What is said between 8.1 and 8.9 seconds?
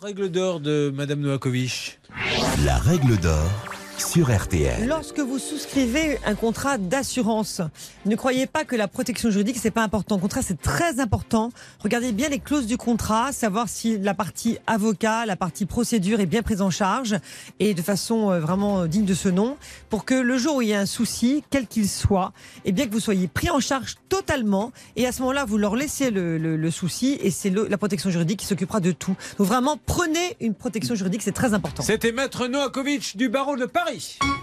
croyez pas que la